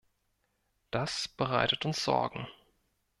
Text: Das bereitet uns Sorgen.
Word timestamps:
Das 0.89 1.27
bereitet 1.27 1.85
uns 1.85 2.03
Sorgen. 2.03 2.47